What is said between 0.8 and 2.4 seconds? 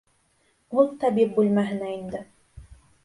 Ул табип бүлмәһенә инде.